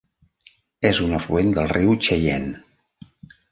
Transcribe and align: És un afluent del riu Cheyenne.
És 0.91 1.01
un 1.09 1.13
afluent 1.17 1.53
del 1.59 1.71
riu 1.73 1.93
Cheyenne. 2.07 2.59